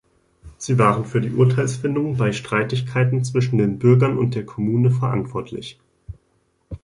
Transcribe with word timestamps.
Sie 0.57 0.79
waren 0.79 1.05
für 1.05 1.21
die 1.21 1.29
Urteilsfindung 1.31 2.17
bei 2.17 2.31
Streitigkeiten 2.33 3.23
zwischen 3.23 3.59
den 3.59 3.77
Bürgern 3.77 4.17
und 4.17 4.33
der 4.33 4.47
Kommune 4.47 4.89
verantwortlich. 4.89 5.79